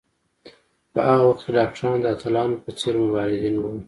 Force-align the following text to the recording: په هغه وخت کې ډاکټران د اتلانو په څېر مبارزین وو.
په 0.93 0.99
هغه 1.07 1.25
وخت 1.29 1.41
کې 1.45 1.51
ډاکټران 1.57 1.97
د 2.01 2.05
اتلانو 2.13 2.61
په 2.63 2.69
څېر 2.79 2.95
مبارزین 3.03 3.55
وو. 3.57 3.71